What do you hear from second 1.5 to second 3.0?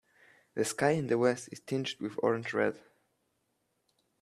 is tinged with orange red.